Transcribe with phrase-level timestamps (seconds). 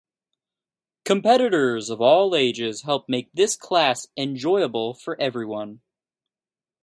[1.05, 5.81] Competitors of all ages help make this class enjoyable for everyone.